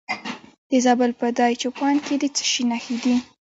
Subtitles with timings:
[0.69, 3.15] د زابل په دایچوپان کې د څه شي نښې دي؟